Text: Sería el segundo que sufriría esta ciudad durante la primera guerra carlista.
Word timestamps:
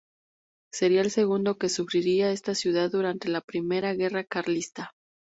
Sería 0.73 1.01
el 1.01 1.11
segundo 1.11 1.59
que 1.59 1.69
sufriría 1.69 2.31
esta 2.31 2.55
ciudad 2.55 2.89
durante 2.89 3.29
la 3.29 3.39
primera 3.39 3.93
guerra 3.93 4.23
carlista. 4.23 4.95